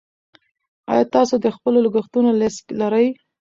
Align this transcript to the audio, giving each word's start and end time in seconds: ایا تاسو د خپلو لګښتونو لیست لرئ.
ایا 0.91 1.05
تاسو 1.15 1.33
د 1.43 1.47
خپلو 1.55 1.77
لګښتونو 1.85 2.29
لیست 2.41 2.65
لرئ. 2.81 3.07